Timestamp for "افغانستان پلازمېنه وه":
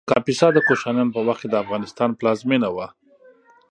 1.63-2.87